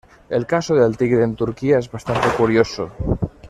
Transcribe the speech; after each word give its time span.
El 0.29 0.47
caso 0.47 0.73
del 0.73 0.97
tigre 0.97 1.23
en 1.23 1.35
Turquía 1.35 1.77
es 1.77 1.91
bastante 1.91 2.27
curioso. 2.29 2.89